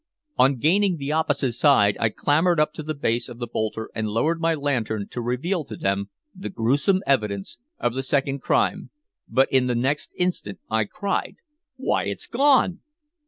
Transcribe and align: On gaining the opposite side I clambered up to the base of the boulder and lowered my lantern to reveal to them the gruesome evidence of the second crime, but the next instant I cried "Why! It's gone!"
On 0.39 0.55
gaining 0.57 0.97
the 0.97 1.11
opposite 1.11 1.51
side 1.53 1.95
I 1.99 2.09
clambered 2.09 2.59
up 2.59 2.73
to 2.73 2.81
the 2.81 2.95
base 2.95 3.29
of 3.29 3.37
the 3.37 3.45
boulder 3.45 3.91
and 3.93 4.07
lowered 4.09 4.41
my 4.41 4.55
lantern 4.55 5.07
to 5.09 5.21
reveal 5.21 5.63
to 5.65 5.75
them 5.75 6.09
the 6.33 6.49
gruesome 6.49 7.03
evidence 7.05 7.59
of 7.77 7.93
the 7.93 8.01
second 8.01 8.41
crime, 8.41 8.89
but 9.29 9.49
the 9.51 9.59
next 9.75 10.15
instant 10.17 10.57
I 10.71 10.85
cried 10.85 11.35
"Why! 11.75 12.05
It's 12.05 12.25
gone!" 12.25 12.79